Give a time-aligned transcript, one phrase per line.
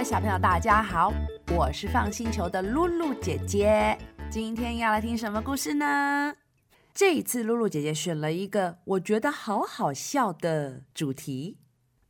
[0.00, 1.12] 位小朋友，大家好，
[1.54, 3.98] 我是放星球的露露姐姐。
[4.30, 6.34] 今天要来听什么故事呢？
[6.94, 11.58] 这一次露露姐姐选了一个我觉得好好笑的主题，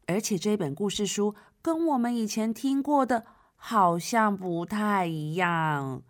[0.06, 3.26] 而且这本故事书跟我们以前听过的
[3.56, 6.04] 好像不太一样，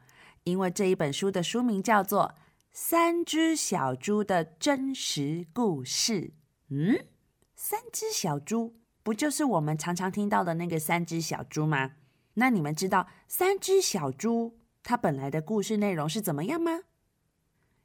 [0.44, 2.34] 因为这一本书的书名叫做
[2.74, 6.20] 《三只小猪的真实故事》。
[6.68, 7.06] 嗯，
[7.54, 8.74] 三只小猪。
[9.02, 11.92] 不就是我们常常听到的那个三只小猪吗？
[12.34, 16.80] 那你们知道三只小猪它本来的故事内容是怎么样吗？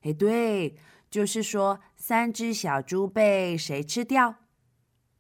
[0.02, 0.76] 哎，对，
[1.10, 4.36] 就是说三只小猪被谁吃掉？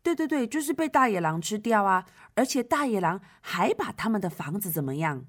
[0.04, 2.05] 对对对，就是被大野狼吃掉啊！
[2.35, 5.26] 而且大野狼还把他们的房子怎么样？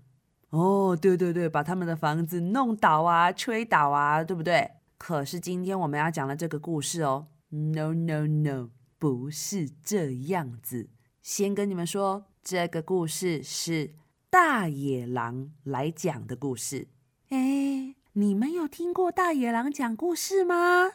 [0.51, 4.73] 哦，对对对，把他们的房子弄倒啊，吹倒啊，对不对？
[4.99, 8.71] 可是今天我们要讲的这个故事哦，no no no。
[9.09, 10.91] 不是这样子。
[11.23, 13.95] 先跟你们说，这个故事是
[14.29, 16.89] 大野狼来讲的故事。
[17.29, 20.91] 哎，你们有听过大野狼讲故事吗？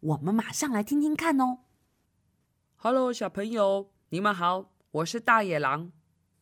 [0.00, 1.60] 我们马上来听听看哦。
[2.76, 5.90] Hello，小朋友，你们好，我是大野狼。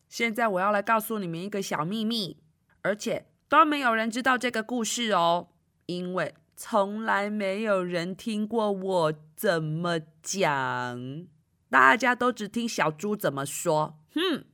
[0.09, 2.43] 现在我要来告诉你们一个小秘密，
[2.81, 5.47] 而且都没有人知道这个故事哦，
[5.85, 6.35] 因为。
[6.65, 11.27] 从来没有人听过我怎么讲，
[11.69, 13.99] 大家都只听小猪怎么说。
[14.13, 14.45] 哼，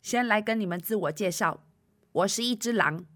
[0.00, 1.64] 先来跟你们自我介绍，
[2.12, 3.06] 我是一只狼，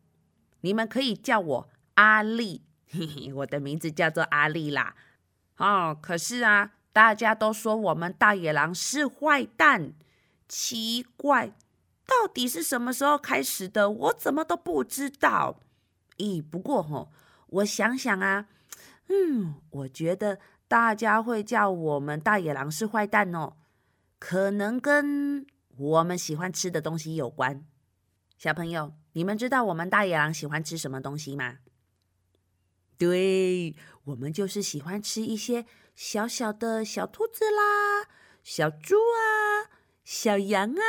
[0.63, 2.65] 你们可以叫我阿丽。
[2.91, 4.97] 嘿嘿，我的名字叫做阿丽啦。
[5.59, 9.93] 哦，可是啊，大家都说我们大野狼是坏蛋，
[10.49, 11.55] 奇怪，
[12.05, 13.89] 到底是什么时候开始的？
[13.89, 15.61] 我怎么都不知道。
[16.17, 17.13] 咦，不过吼。
[17.49, 18.49] 我想想啊，
[19.09, 23.55] 嗯，我觉得大家会叫我们大野狼是坏蛋哦，
[24.19, 27.65] 可能跟我们喜欢吃的东西有关。
[28.37, 31.59] 小朋友，你们知道我们大野狼喜欢吃什么东西吗？
[32.99, 33.75] 对，
[34.05, 38.09] 我们就是喜欢吃一些小小的小兔子啦、
[38.43, 39.71] 小猪啊、
[40.03, 40.83] 小羊啊，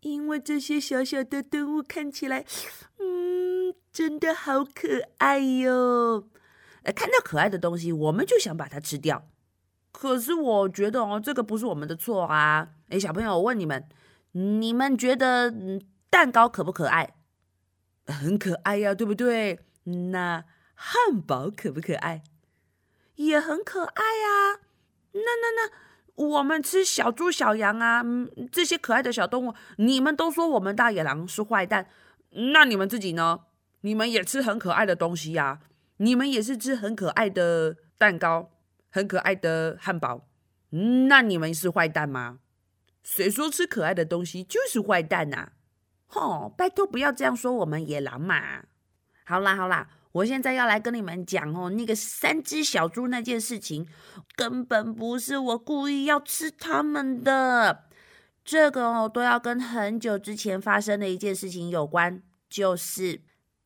[0.00, 2.44] 因为这些小小的动物看起来，
[2.98, 3.55] 嗯。
[3.92, 6.28] 真的好可爱哟！
[6.82, 9.28] 呃，看到可爱的东西，我们就想把它吃掉。
[9.92, 12.68] 可是我觉得哦，这个不是我们的错啊。
[12.90, 13.88] 哎，小朋友，我问你们，
[14.32, 15.52] 你们觉得
[16.10, 17.14] 蛋糕可不可爱？
[18.06, 19.60] 很可爱呀，对不对？
[19.84, 20.44] 那
[20.74, 22.22] 汉堡可不可爱？
[23.14, 24.60] 也很可爱呀。
[25.12, 28.04] 那那那，我们吃小猪、小羊啊，
[28.52, 31.88] 这些可爱的小动物，你们都说我们大野狼是坏蛋，
[32.52, 33.40] 那你们自己呢？
[33.86, 35.60] 你们也吃很可爱的东西呀？
[35.98, 38.50] 你们也是吃很可爱的蛋糕、
[38.90, 40.26] 很可爱的汉堡，
[41.08, 42.40] 那你们是坏蛋吗？
[43.04, 45.52] 谁说吃可爱的东西就是坏蛋呐？
[46.08, 48.64] 吼，拜托不要这样说我们野狼嘛！
[49.24, 53.86] 好啦好啦，我现在要来跟你们讲哦，那个三只小猪那件事情，
[54.34, 57.84] 根本不是我故意要吃它们的，
[58.44, 62.20] 这个哦都要跟很久之前发生的一件事情有关，
[62.50, 63.20] 就是。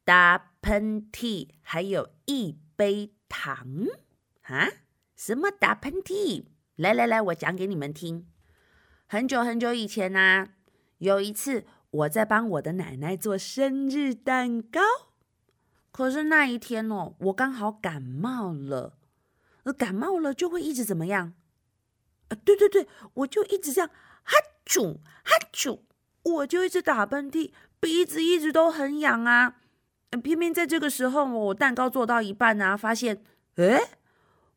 [0.05, 3.87] 打喷嚏，还有一杯糖
[4.43, 4.69] 啊？
[5.15, 6.47] 什么打喷嚏？
[6.77, 8.27] 来来来，我讲给你们听。
[9.07, 10.49] 很久很久以前呢，
[10.99, 14.81] 有一次我在帮我的奶奶做生日蛋糕，
[15.93, 18.97] 可是那一天哦，我刚好感冒了。
[19.65, 21.35] 而感冒了就会一直怎么样？
[22.29, 23.91] 啊，对对对，我就一直这样
[24.23, 25.81] 哈啾哈啾，
[26.23, 29.60] 我就一直打喷嚏，鼻子一直都很痒啊。
[30.19, 33.23] 偏偏在这个时候，我蛋糕做到一半啊，发现，
[33.57, 33.81] 哎，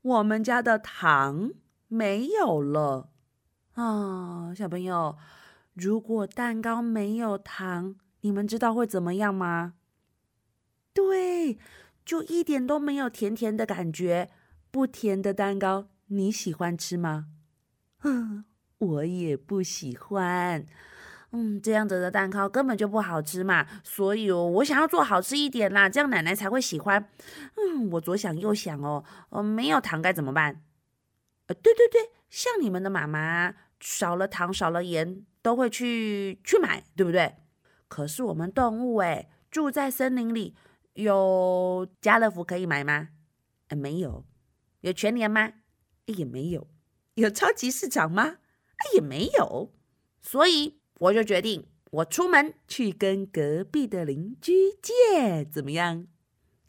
[0.02, 1.52] 我们家的糖
[1.88, 3.10] 没有了
[3.74, 4.54] 啊！
[4.56, 5.18] 小朋友，
[5.74, 9.74] 如果蛋糕没有糖，你们知道会怎么样吗？
[10.94, 11.58] 对，
[12.06, 14.30] 就一点都没有甜甜的感觉。
[14.72, 17.28] 不甜的蛋糕，你喜欢吃吗？
[18.02, 18.46] 嗯，
[18.80, 20.66] 我也不喜欢。
[21.36, 27.10] 嗯，这样子的蛋糕根本就不好吃嘛，所以哦，我想要做好吃一点啦，这样奶奶才会喜欢。
[27.56, 30.62] 嗯，我左想右想哦，哦，没有糖该怎么办？
[31.48, 37.36] 呃，对对对，像你们的妈妈少了糖少了盐都会去去买，对不对？
[37.88, 40.56] 可是我们动物哎，住在森林里，
[40.94, 43.10] 有家乐福可以买吗？
[43.70, 44.24] 呃，没有。
[44.82, 45.52] 有全联吗？
[46.06, 46.68] 也没有。
[47.16, 48.36] 有超级市场吗？
[48.94, 49.74] 也没有。
[50.22, 50.83] 所以。
[51.00, 56.08] 我就决定，我出门去跟隔壁的邻居借，怎么样？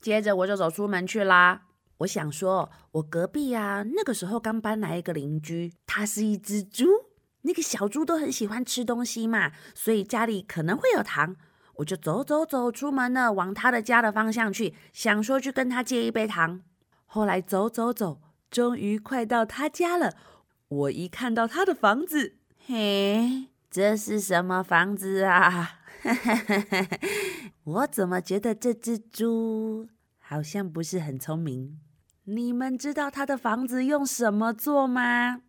[0.00, 1.62] 接着我就走出门去啦。
[1.98, 6.86] 我想说，我隔壁啊，那个时候刚搬来一个邻居，他是一只猪，
[7.42, 11.36] 那个小猪都很喜欢吃东西嘛，所以家里可能会有糖。
[11.76, 16.62] 我就走走走出门了，往他的家的方向去，想说去跟他借一杯糖。
[17.04, 20.14] 后来走走走，终于快到他家了。
[20.68, 22.36] 我一看到他的房子，
[22.66, 25.80] 嘿，这是什么房子啊？
[27.64, 29.88] 我怎么觉得这只猪
[30.20, 31.80] 好像不是很聪明？
[32.22, 35.40] 你们知道它的房子用什么做吗？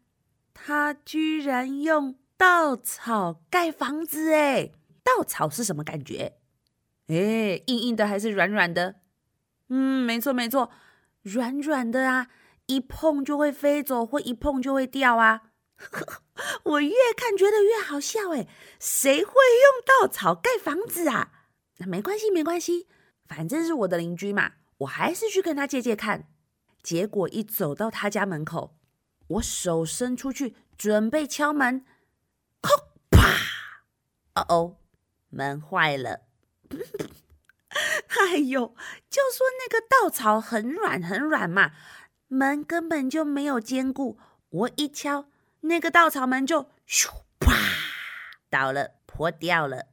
[0.56, 4.34] 它居然用稻草盖房子！
[4.34, 4.72] 哎，
[5.04, 6.34] 稻草是什么感觉？
[7.06, 8.96] 哎，硬硬的还是软软的？
[9.70, 10.72] 嗯，没错没错，
[11.22, 12.30] 软软的啊，
[12.66, 15.45] 一碰就会飞走，或一碰就会掉啊。
[16.64, 18.48] 我越看觉得越好笑哎，
[18.80, 21.32] 谁会用稻草盖房子啊？
[21.78, 22.88] 那没关系没关系，
[23.28, 26.30] 反正是我的邻居嘛，我还是去跟他借借看。
[26.82, 28.78] 结果一走到他家门口，
[29.28, 31.86] 我手伸出去准备敲门，
[32.62, 32.70] 砰
[33.10, 33.36] 啪！
[34.36, 34.78] 哦哦，
[35.30, 36.22] 门坏了！
[38.08, 38.76] 哎呦，
[39.10, 41.72] 就说那个稻草很软很软嘛，
[42.28, 44.18] 门根本就没有坚固。
[44.50, 45.26] 我一敲。
[45.66, 47.10] 那个稻草门就咻
[47.40, 47.54] 啪
[48.50, 49.88] 倒了，破掉了。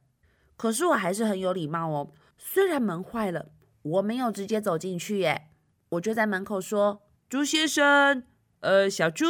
[0.55, 3.47] 可是我还是很有礼貌哦，虽然门坏了，
[3.81, 5.49] 我没有直接走进去耶，
[5.89, 8.23] 我就在门口说：“朱先生，
[8.61, 9.25] 呃，小猪，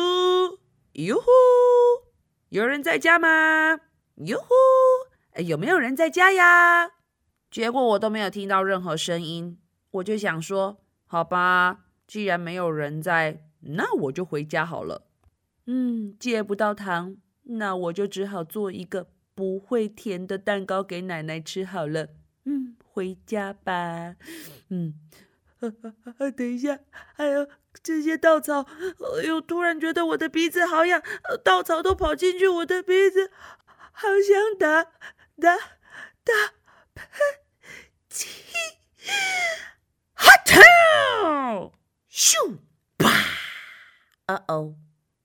[0.93, 1.25] 哟呼，
[2.49, 3.79] 有人在家吗？
[4.17, 6.91] 哟呼，有没有人在家呀？”
[7.49, 9.59] 结果我都没有听到任何声音，
[9.91, 15.07] 我就想说：“好吧，既然没有人在，那我就回家好了。”
[15.65, 22.09] 嗯，借不到糖，那我就只好做一个不会甜的蛋糕给奶奶吃好了。
[22.45, 24.15] 嗯，回家吧。
[24.69, 24.93] 嗯，
[26.35, 26.79] 等一下，
[27.15, 27.47] 还有
[27.81, 28.61] 这些稻草，
[29.17, 31.01] 哎呦，突然觉得我的鼻子好痒，
[31.43, 33.31] 稻草都跑进去我的鼻子，
[33.93, 34.83] 好想打
[35.39, 35.57] 打
[36.23, 36.33] 打
[36.93, 37.07] 喷
[38.09, 38.27] 嚏。
[40.13, 41.71] 哈特，
[42.11, 42.57] 咻，
[42.97, 43.09] 啪，
[44.27, 44.75] 哦哦。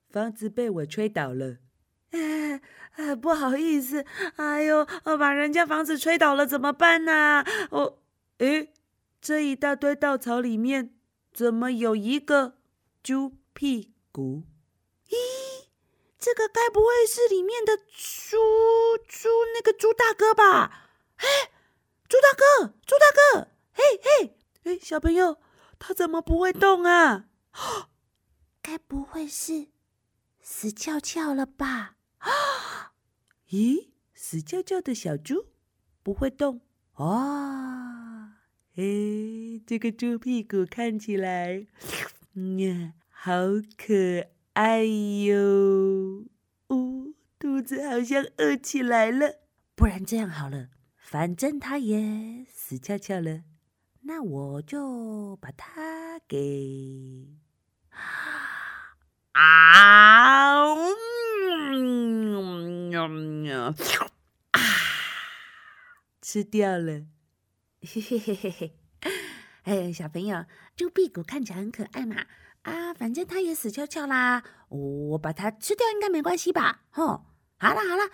[0.09, 1.57] 房子被我吹倒了，
[2.11, 4.03] 哎，不好意思，
[4.37, 4.85] 哎呦，
[5.17, 7.45] 把人家房子吹倒了怎么办呢？
[7.69, 8.01] 我，
[8.39, 8.69] 哎，
[9.21, 10.95] 这一大堆稻草里面
[11.31, 12.57] 怎么有一个
[13.03, 14.43] 猪屁股？
[15.09, 15.15] 咦，
[16.17, 18.37] 这个该不会是里面的猪
[19.07, 20.89] 猪那个猪大哥吧？
[21.17, 21.27] 哎，
[22.07, 23.05] 猪大哥，猪大
[23.41, 25.37] 哥，嘿嘿，哎，小朋友，
[25.77, 27.25] 他怎么不会动啊？
[28.63, 29.67] 该不会是？
[30.51, 31.95] 死翘翘了吧？
[32.17, 32.93] 啊！
[33.51, 35.45] 咦，死翘翘的小猪
[36.01, 36.61] 不会动
[36.95, 38.31] 哦。
[38.75, 41.67] 哎，这个猪屁股看起来，
[42.33, 43.31] 嗯，好
[43.77, 43.93] 可
[44.53, 46.25] 爱哟。
[46.67, 49.41] 哦，肚子好像饿起来了。
[49.75, 53.43] 不然这样好了，反正它也死翘翘了，
[54.01, 57.37] 那我就把它给。
[59.33, 60.73] 啊！
[64.51, 64.59] 啊！
[66.21, 67.05] 吃掉了，
[67.81, 68.73] 嘿嘿嘿嘿嘿！
[69.63, 70.45] 哎，小朋友，
[70.75, 72.17] 猪屁股看起来很可爱嘛！
[72.63, 76.81] 啊，反正它也死翘翘啦，我把它吃掉应该没关系吧？
[76.91, 77.25] 吼！
[77.57, 78.09] 好了好了，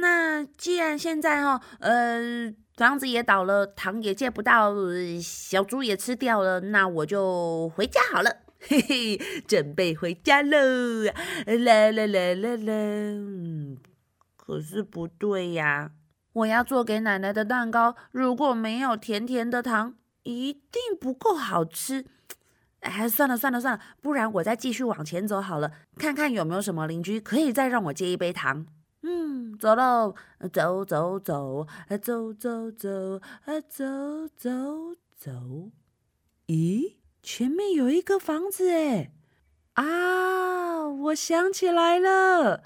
[0.00, 4.74] 那既然现在哈，呃，房子也倒了，糖也借不到，
[5.22, 8.36] 小猪也吃掉了，那我就回家好了。
[8.68, 11.04] 嘿嘿，准备回家喽！
[11.46, 13.78] 啦啦啦啦啦！
[14.36, 15.92] 可是不对呀，
[16.34, 22.04] 我要做给奶奶的蛋糕，如果没有甜甜的糖，一定不够好吃。
[22.80, 28.66] 哎，算了算了算了，不然我再继续往前走好了，看看有没有什么邻居可以再让我借一杯糖。
[29.02, 30.14] 嗯，走喽，
[30.52, 31.66] 走走走，
[32.00, 33.20] 走走走，
[33.68, 35.70] 走走走。
[36.46, 36.99] 咦？
[37.22, 39.12] 前面有一个房子，哎，
[39.74, 42.64] 啊，我想起来了，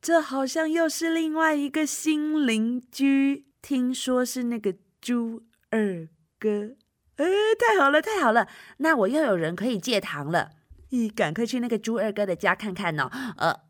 [0.00, 6.08] 这好像又是另外一个新邻居，听说是那个猪二
[6.38, 6.76] 哥，
[7.16, 7.26] 哎，
[7.58, 8.48] 太好了，太好了，
[8.78, 10.52] 那我又有人可以借糖了，
[10.90, 13.60] 咦，赶快去那个猪二哥的家看看哦，呃，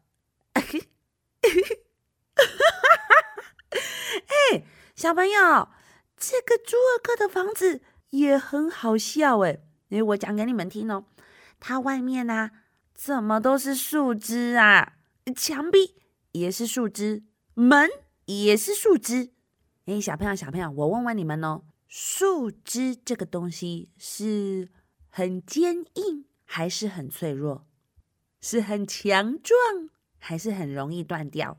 [4.52, 4.64] 哎，
[4.94, 5.68] 小朋友，
[6.16, 9.60] 这个猪二哥的房子也很好笑，哎。
[9.90, 11.04] 哎，我讲给你们听哦，
[11.60, 12.50] 它外面呢
[12.94, 14.94] 怎么都是树枝啊？
[15.34, 15.94] 墙壁
[16.32, 17.24] 也是树枝，
[17.54, 17.88] 门
[18.26, 19.32] 也是树枝。
[19.86, 24.68] 哎，小朋友，小朋友，我问问你们哦，树枝这个东西是
[25.08, 27.66] 很坚硬还是很脆弱？
[28.40, 29.58] 是很强壮
[30.18, 31.58] 还是很容易断掉？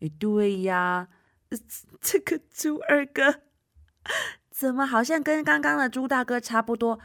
[0.00, 1.08] 哎，对呀，
[2.00, 3.42] 这个猪二哥
[4.50, 7.00] 怎么好像跟刚刚的猪大哥差不多，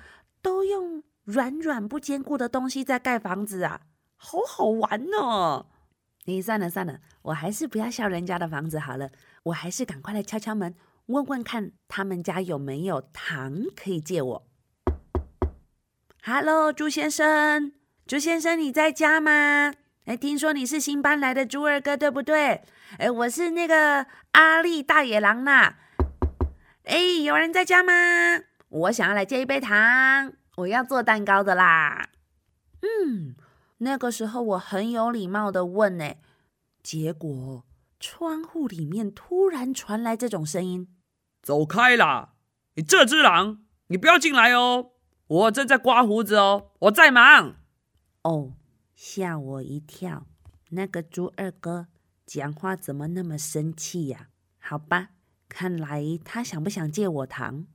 [0.46, 3.82] 都用软软不坚固的东西在盖房子啊？
[4.16, 5.66] 好好玩哦！
[6.25, 9.10] 你算了算了，我还是不要笑人家的房子好了，
[9.46, 10.75] 我还是赶快来敲敲门，
[11.08, 14.48] 问问看他们家有没有糖可以借我。
[16.22, 17.72] Hello，朱先生，
[18.06, 19.74] 朱先生你在家吗？
[20.06, 22.62] 哎，听说你是新搬来的猪二哥，对不对？
[23.00, 25.78] 哎，我是那个阿力大野狼呐。
[26.84, 28.44] 哎，有人在家吗？
[28.75, 32.10] 我想要来借一杯糖，我要做蛋糕的啦。
[32.82, 33.36] 嗯，
[33.77, 36.15] 那个时候我很有礼貌的问呢，
[36.84, 37.63] 结果
[38.01, 40.94] 窗户里面突然传来这种声音
[41.41, 42.34] ：“走开啦！
[42.74, 44.91] 你这只狼，你不要进来哦，
[45.27, 47.55] 我正在刮胡子哦，我在忙。”
[48.24, 48.55] 哦。
[48.94, 50.25] 吓我一跳！
[50.70, 51.88] 那个猪二哥
[52.25, 54.27] 讲话怎么那么生气呀？
[54.60, 55.10] 好吧，
[55.48, 57.67] 看来他想不想借我糖？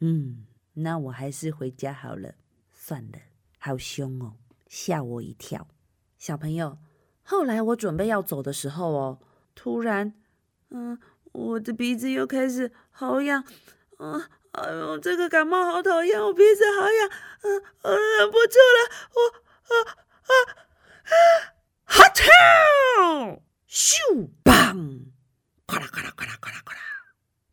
[0.00, 2.34] 嗯，那我还是回家好了。
[2.72, 3.18] 算了，
[3.58, 4.36] 好凶哦，
[4.68, 5.66] 吓我一跳！
[6.18, 6.78] 小朋友，
[7.22, 9.18] 后来我准备要走的时候哦，
[9.54, 10.14] 突然，
[10.70, 10.98] 嗯，
[11.32, 13.42] 我的鼻子又开始好痒，
[13.98, 17.10] 啊，哎呦，这个感冒好讨厌，我鼻子好痒，
[17.42, 18.78] 嗯，我忍不住了，
[19.14, 19.18] 我，
[19.66, 19.74] 啊
[20.22, 20.32] 啊
[21.02, 21.12] 啊！
[21.84, 23.42] 哈跳！
[23.68, 24.28] 咻！
[24.44, 25.06] 棒！
[25.66, 26.80] 咔啦咔啦咔啦咔啦咔啦！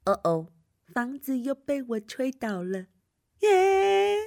[0.06, 0.48] 哦哦，
[0.94, 2.86] 房子又被我吹倒了！
[3.40, 4.18] 耶！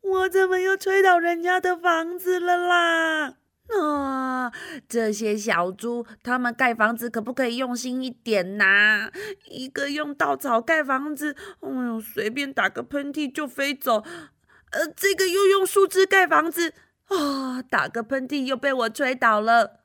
[0.00, 3.34] 我怎么又吹倒人家的房子了啦？
[3.68, 4.52] 啊！
[4.88, 9.10] 这些小猪，他们盖房子可不可以用心一点呐？
[9.50, 14.02] 一个用稻草盖房子，哎呦，随便打个喷嚏就飞走。
[14.70, 16.72] 呃，这个又用树枝盖房子。
[17.08, 17.60] 啊！
[17.62, 19.80] 打个喷嚏又被我吹倒了，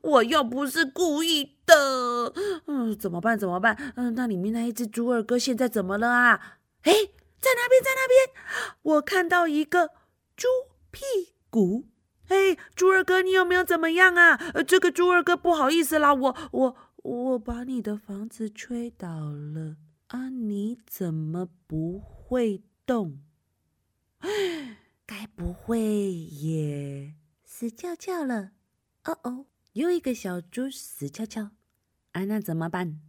[0.00, 2.32] 我又不是故意的。
[2.66, 3.38] 嗯，怎么办？
[3.38, 3.76] 怎么办？
[3.96, 6.58] 嗯，那里面那一只猪二哥现在怎么了啊？
[6.82, 6.92] 哎，
[7.40, 8.34] 在那边，在那边，
[8.82, 9.90] 我看到一个
[10.36, 10.48] 猪
[10.90, 11.86] 屁股。
[12.28, 14.36] 哎，猪二哥，你有没有怎么样啊？
[14.54, 19.76] 呃，这个猪二哥不好意思啦，我我我把你的房子吹倒了
[20.08, 20.30] 啊！
[20.30, 23.18] 你怎么不会动？
[25.04, 27.12] 该不会也
[27.44, 28.52] 死翘翘了？
[29.04, 31.50] 哦哦，又一个小猪死翘翘，
[32.12, 33.00] 啊，那怎么办？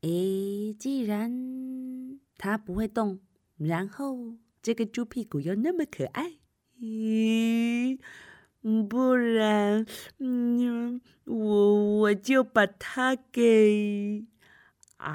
[0.00, 3.20] 诶，既然它不会动，
[3.58, 6.38] 然后这个猪屁股又那么可爱，
[6.80, 7.98] 咦，
[8.88, 9.84] 不然，
[10.18, 14.24] 嗯，我我就把它给
[14.96, 15.10] 啊，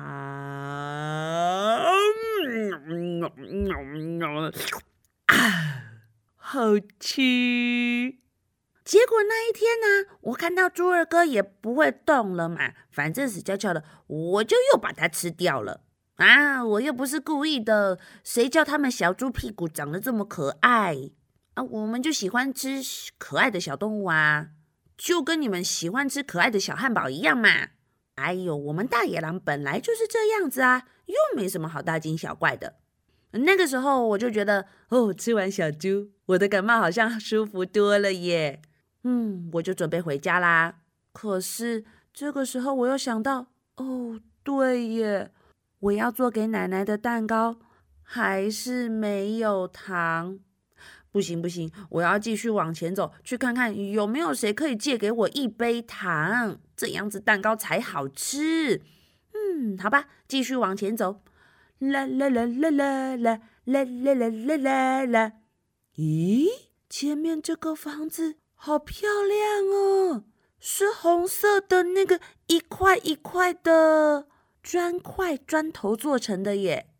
[5.25, 5.81] 啊。
[6.35, 8.20] 好吃。
[8.91, 15.79] 结果那一天呢，我看到猪二哥也不会动了嘛，反正死翘翘的，我就又把它吃掉了
[16.17, 16.61] 啊！
[16.65, 20.97] 我又不是故意的，谁叫他们小猪屁股长得这么可爱
[21.53, 21.63] 啊？
[21.63, 22.81] 我们就喜欢吃
[23.17, 24.47] 可爱的小动物啊，
[24.97, 27.49] 就跟你们喜欢吃可爱的小汉堡一样嘛！
[28.15, 32.75] 哎呦，我们大野狼本来就是这样子啊，又没什么好大惊小怪的。
[33.31, 38.61] 那个时候我就觉得，哦，吃完小猪，我的感冒好像舒服多了耶。
[39.03, 40.75] 嗯，我就准备回家啦。
[41.13, 45.31] 可是这个时候我又想到，哦，对耶，
[45.79, 47.57] 我要做给奶奶的蛋糕，
[48.03, 50.39] 还是没有糖。
[51.11, 58.81] 不行不行，我要继续往前走，去看看有没有谁可以借给我一杯糖，这样子蛋糕才好吃。
[59.33, 61.21] 嗯，好吧，继续往前走。
[61.79, 65.33] 啦啦啦啦啦啦啦啦啦啦啦啦！
[65.95, 66.47] 咦，
[66.87, 70.25] 前面这个房子好漂亮哦，
[70.59, 74.27] 是红色的那个一块一块的
[74.61, 76.91] 砖块砖头做成的耶。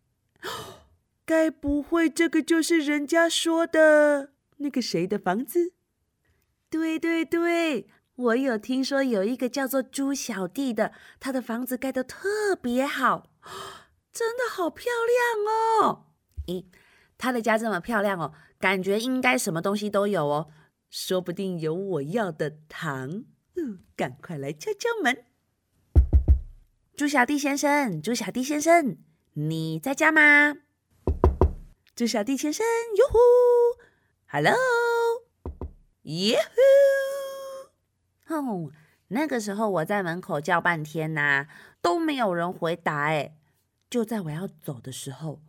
[1.23, 5.73] 该不会这个就是人家说的那个谁的房子？
[6.67, 13.27] 对对对，我有听说有一个叫做猪小弟的，他的房子盖得特别好。
[14.11, 16.05] 真的好漂亮哦！
[16.47, 16.65] 咦，
[17.19, 20.49] 他的家这么漂亮哦，感觉应该什么东西都有哦，
[20.91, 23.23] 说不定有我要的糖。
[23.55, 25.25] 嗯，赶快来敲敲门。
[26.95, 28.97] 猪小弟先生，猪小弟先生，
[29.33, 30.57] 你在家吗？
[31.95, 32.65] 猪小弟先生，
[32.97, 33.17] 哟呼
[34.27, 34.53] ，Hello，
[36.03, 36.37] 耶
[38.27, 38.35] 呼。
[38.35, 38.71] 哦，
[39.07, 41.47] 那个时候我在门口叫半天呐，
[41.81, 43.37] 都没有人回答哎。
[43.89, 45.41] 就在我要走的时候，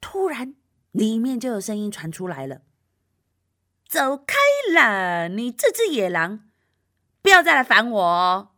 [0.00, 0.54] 突然
[0.90, 2.62] 里面就有声音传出来了
[3.92, 4.38] ：“走开
[4.72, 6.44] 啦，你这只野狼，
[7.20, 8.54] 不要再来烦我！”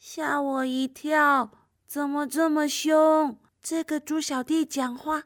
[0.00, 1.50] 吓我一跳！
[1.86, 3.38] 怎么这么凶？
[3.60, 5.24] 这个猪小弟讲话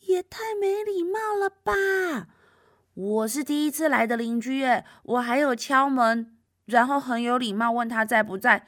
[0.00, 2.26] 也太没礼貌了吧！
[2.94, 4.64] 我是第一次来的邻居，
[5.04, 8.66] 我还有敲门，然后很有礼貌问他在不在，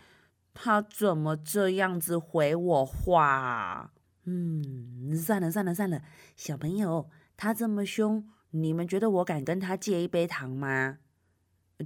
[0.55, 3.91] 他怎么这样子回我话？
[4.25, 6.03] 嗯，算了算了算了，
[6.37, 8.29] 小朋友，他这么凶，
[8.63, 10.99] 你们觉得我敢跟他借一杯糖吗？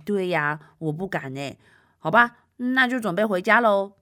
[0.04, 1.56] 对呀，我不敢哎。
[1.98, 3.94] 好吧，那就准备回家喽。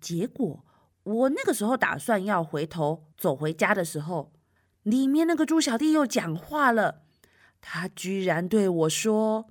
[0.00, 0.64] 结果
[1.02, 4.32] 我那个时候打算要回头走回家的时候，
[4.82, 7.02] 里面那个猪小弟又讲话了。
[7.60, 9.46] 他居然对我说：“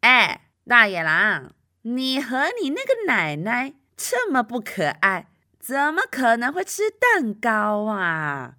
[0.00, 1.52] 哎，大野狼，
[1.82, 8.56] 你和你那个奶奶这么不可爱，怎么可能会吃蛋糕啊？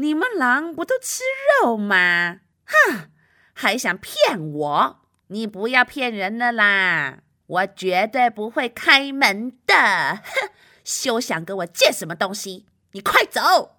[0.00, 1.22] 你们狼不都吃
[1.62, 2.40] 肉吗？
[2.64, 3.10] 哼，
[3.52, 5.00] 还想骗我？
[5.26, 7.18] 你不要骗人了啦！
[7.46, 9.74] 我绝对不会开门的！
[10.16, 10.50] 哼，
[10.82, 12.66] 休想跟我借什么东西！
[12.92, 13.76] 你快走！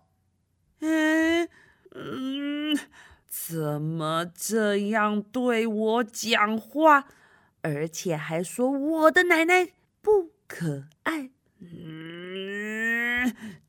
[0.80, 1.50] 嗯
[1.96, 2.80] 嗯。”
[3.28, 7.06] 怎么这样对我讲话，
[7.62, 11.32] 而且还说我的奶奶不可爱？
[11.60, 11.70] 嗯，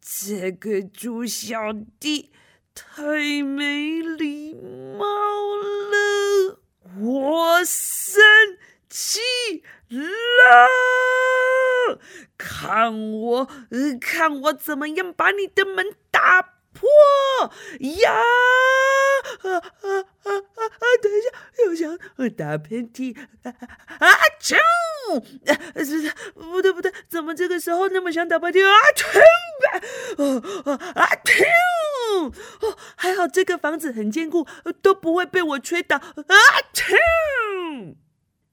[0.01, 2.33] 这个猪小弟
[2.75, 5.05] 太没礼貌
[5.91, 6.61] 了，
[7.01, 8.23] 我生
[8.89, 9.21] 气
[9.89, 10.03] 了！
[12.39, 13.49] 看我，
[14.01, 18.13] 看我怎么样把你的门打哇呀！
[19.43, 19.91] 啊啊啊
[20.25, 20.85] 啊啊！
[21.01, 21.31] 等一下，
[21.65, 21.97] 又想
[22.37, 23.55] 打喷嚏啊
[23.99, 24.09] 啊！
[24.41, 24.57] 啾！
[25.85, 28.73] 是不对不对，怎么这个时候那么想打喷嚏啊？
[28.97, 29.09] 啾！
[30.71, 31.07] 啊啊！
[31.25, 31.45] 啾！
[32.61, 34.47] 哦，还好这个房子很坚固，
[34.81, 36.35] 都不会被我吹倒啊！
[36.73, 37.95] 啾！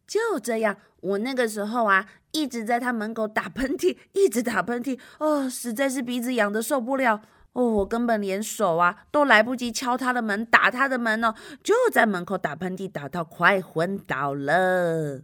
[0.08, 7.22] 就这样，我那个时候啊，一直在他门口打喷嚏，一直打喷嚏，哦，实在是鼻子痒的受不了。
[7.54, 11.34] 哦，我根本连手啊都来不及敲他的门、打他的门哦，
[11.64, 15.22] 就在门口打喷嚏，打到快昏倒了。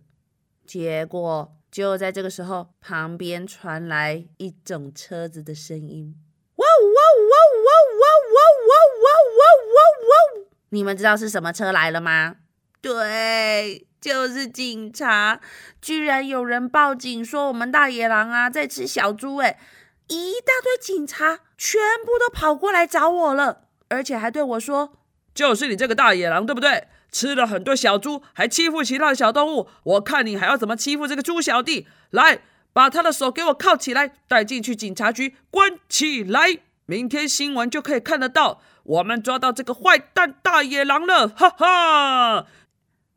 [0.66, 6.16] 结果就在这个时候，旁边传来一种车子的声音：
[6.56, 10.46] 哇哇哇哇哇哇哇哇哇哇哇！
[10.70, 12.38] 你们知道是什么车来了吗？
[12.82, 15.40] 对，就是警察。
[15.80, 19.60] 居然有人报警说我们大野狼啊在吃小猪，哎。
[20.08, 24.94] 一大堆警察全部都跑过来找我了，而且还对我说
[25.34, 26.88] ：“就是你这个大野狼，对不对？
[27.12, 29.70] 吃了很多小猪，还欺负其他的小动物。
[29.84, 31.88] 我看你还要怎么欺负这个猪小弟？
[32.10, 32.42] 来，
[32.74, 36.60] 把他的手给我铐起来，带进去警察局关起来。
[36.86, 41.28] 明天新闻就可以看得到，我们抓到这个坏蛋大野狼了！
[41.28, 42.48] 哈哈。”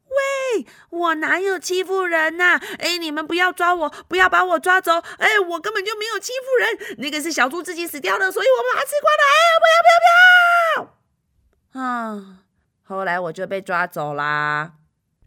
[0.09, 2.59] 喂，我哪有欺负人呐？
[2.79, 4.99] 哎，你们不要抓我，不要把我抓走！
[5.19, 9.23] 哎，我根本就没有欺负人，那个是小猪自己死掉的，所以我把它吃光了！
[9.35, 11.83] 哎，不要不要不要！
[11.83, 12.39] 啊，
[12.83, 14.73] 后来我就被抓走啦。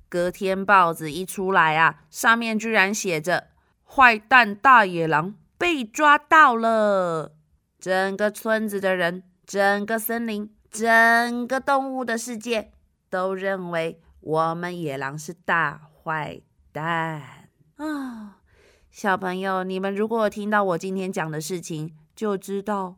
[0.09, 3.49] 隔天报纸一出来啊，上面居然写着
[3.85, 7.33] “坏蛋大野狼被抓到了”，
[7.79, 12.71] 整个村子的人、整个森林、整个动物的世界
[13.09, 14.01] 都认为。
[14.21, 18.37] 我们野狼是大坏蛋啊！
[18.91, 22.97] 小朋友，你们如果听到我今天讲的事情，就知道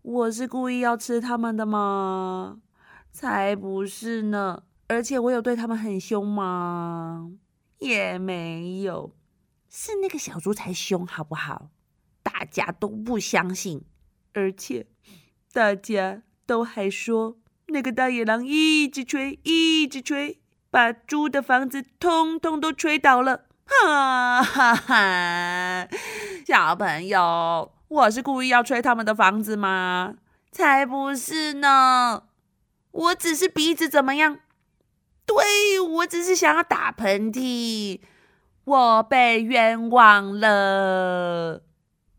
[0.00, 2.62] 我是故意要吃他们的吗？
[3.12, 4.62] 才不是呢！
[4.88, 7.32] 而且我有对他们很凶吗？
[7.78, 9.14] 也没有，
[9.68, 11.68] 是那个小猪才凶，好不好？
[12.22, 13.84] 大家都不相信，
[14.32, 14.86] 而且
[15.52, 20.40] 大家都还说那个大野狼一直吹，一直吹。
[20.76, 23.46] 把猪的房子通通都吹倒了！
[23.64, 25.88] 哈哈哈！
[26.46, 30.16] 小朋友，我是故意要吹他们的房子吗？
[30.52, 32.24] 才不是呢！
[32.90, 34.40] 我只是鼻子怎么样？
[35.24, 38.02] 对，我只是想要打喷嚏。
[38.64, 41.62] 我被冤枉了，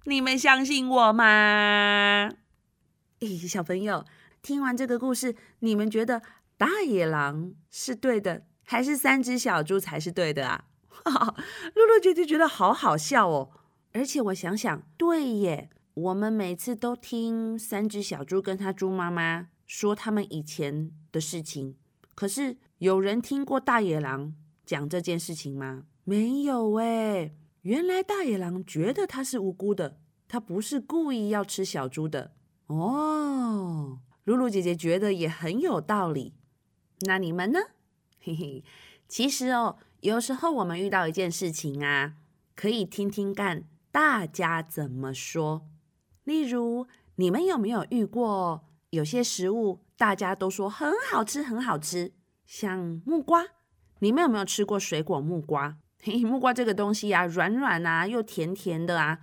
[0.06, 2.32] 你们相信我吗？
[3.20, 4.04] 咦，小朋友，
[4.42, 6.24] 听完这个故事，你们觉得？
[6.60, 10.66] 大野狼是对的，还是三只小猪才是对的啊？
[11.74, 13.50] 露露姐姐觉得好好笑哦。
[13.94, 21.78] 而且我想想，对耶，我们每次都听三只小猪跟他猪妈妈说他们以前的事情，
[22.14, 25.86] 可是有人听过大野狼讲这件事情吗？
[26.04, 27.32] 没有哎。
[27.62, 32.34] 原来大野狼觉得他是无辜的，他不是故意要吃小猪的
[32.68, 34.00] 哦。
[34.26, 36.34] 露露姐姐觉得也很有道理。
[37.08, 37.60] 那你们呢？
[38.28, 38.64] 嘿嘿，
[39.08, 42.16] 其实哦，有时候我们遇到一件事情啊，
[42.58, 45.66] 可以听听看大家怎么说。
[46.26, 52.12] 例如，你们有没有遇过有些食物大家都说很好吃，很好吃，
[52.46, 53.46] 像木瓜？
[54.00, 55.78] 你们有没有吃过水果木瓜？
[56.04, 59.20] 嘿，木瓜这个东西啊，软软啊，又甜甜的啊。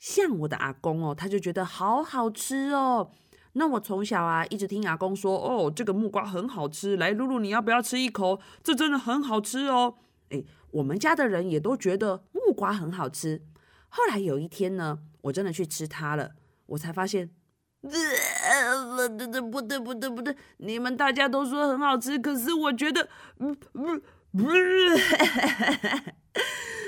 [0.00, 3.12] 像我的阿公哦，他就觉得好好吃哦。
[3.54, 6.96] 那我从小啊，一直听阿公说，哦，这个木瓜很好吃。
[6.96, 8.40] 来，露露，你要不要吃一口？
[8.62, 9.96] 这真的很好吃哦。
[10.28, 13.42] 诶，我们家的人也都觉得木瓜很好吃。
[13.88, 16.30] 后来有一天呢，我真的去吃它了，
[16.66, 17.28] 我才发现，
[17.82, 23.98] 呃，不对，不对，不对，不对，你们大家都说很好吃，可是我觉得，不不
[24.32, 24.44] 不，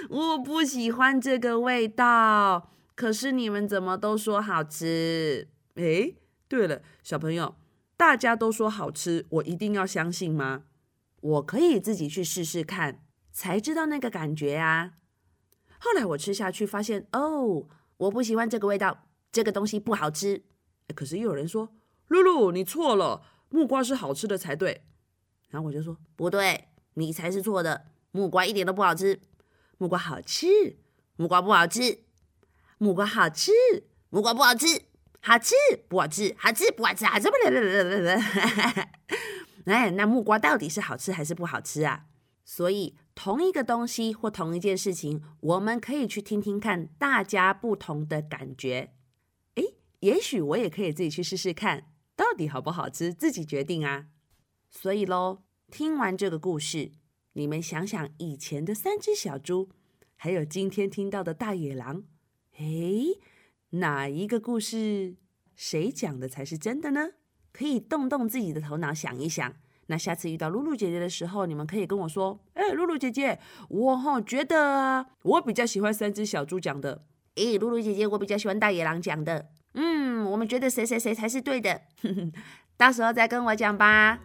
[0.14, 2.70] 我不喜欢这个味道。
[2.94, 5.48] 可是你们怎么都说好吃？
[5.75, 6.14] 诶，
[6.52, 7.56] 对了，小朋友，
[7.96, 10.64] 大家都说好吃，我一定要相信吗？
[11.22, 14.98] 我可以自己去试试看，才知道那个感觉啊。
[15.78, 20.44] 后来我吃下去，发现哦，我不喜欢这个味道，这个东西不好吃。
[20.94, 21.70] 可是又有人说，
[22.08, 24.84] 露露你错了，木瓜是好吃的才对。
[25.48, 29.22] 然后我就说不对，你才是错的，木瓜一点都不好吃，
[29.78, 30.76] 木瓜好吃，
[31.16, 32.00] 木瓜不好吃。
[32.76, 33.52] 木瓜好吃，
[34.10, 34.66] 木瓜不好吃，
[35.24, 35.54] 好吃
[35.88, 37.37] 不好吃，好吃不好吃，好吃不。
[39.70, 42.06] 哎，那木瓜到底是好吃还是不好吃啊？
[42.44, 48.94] 所以同一个东西或同一件事情，我们可以去听听看大家不同的感觉。
[49.54, 49.62] 哎，
[50.00, 54.06] 也许我也可以自己去试试看，到底好不好吃，自己决定啊。
[54.68, 56.90] 所以喽，听完这个故事，
[57.35, 59.70] 你们想想以前的三只小猪，
[60.16, 62.02] 还有今天听到的大野狼。
[62.58, 63.20] 诶，
[63.72, 65.16] 哪一个故事
[65.54, 67.08] 谁讲的才是真的呢？
[67.52, 69.52] 可以动动自己的头脑想一想。
[69.87, 77.04] 那下次遇到露露姐姐的时候，你们可以跟我说：“哎，露露姐姐，我哈觉得我比较喜欢三只小猪讲的。”
[77.37, 79.50] 诶，露露姐姐，我比较喜欢大野狼讲的。
[79.74, 81.82] 嗯，我们觉得谁谁谁才是对的，
[82.76, 84.18] 到时候再跟我讲吧。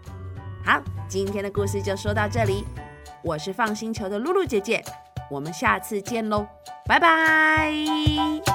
[0.64, 2.64] 好，今天的故事就说到这里。
[3.24, 4.84] 我是放星球的露露姐姐。
[5.30, 6.48] 我们下次见喽，
[6.86, 8.47] 拜拜。